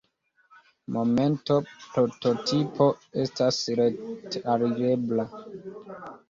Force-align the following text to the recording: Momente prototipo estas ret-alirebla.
Momente 0.95 1.57
prototipo 1.89 2.87
estas 3.25 3.61
ret-alirebla. 3.81 5.29